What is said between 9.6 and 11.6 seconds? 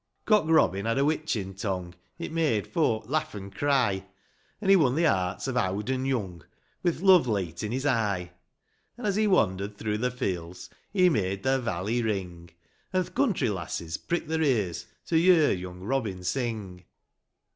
through the fields He made the